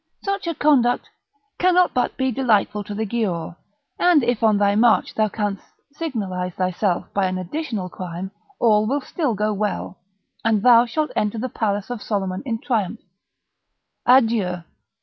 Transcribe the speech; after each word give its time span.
Such 0.23 0.47
a 0.47 0.55
conduct 0.55 1.09
cannot 1.59 1.93
but 1.93 2.17
be 2.17 2.31
delightful 2.31 2.83
to 2.85 2.95
the 2.95 3.05
Giaour; 3.05 3.55
and 3.99 4.23
if 4.23 4.41
on 4.41 4.57
thy 4.57 4.73
march 4.73 5.13
thou 5.13 5.29
canst 5.29 5.63
signalise 5.93 6.55
thyself 6.55 7.13
by 7.13 7.27
an 7.27 7.37
additional 7.37 7.87
crime, 7.87 8.31
all 8.59 8.87
will 8.87 9.01
still 9.01 9.35
go 9.35 9.53
well, 9.53 9.99
and 10.43 10.63
thou 10.63 10.87
shalt 10.87 11.11
enter 11.15 11.37
the 11.37 11.49
palace 11.49 11.91
of 11.91 12.01
Soliman 12.01 12.41
in 12.47 12.57
triumph. 12.59 13.01
Adieu! 14.07 14.63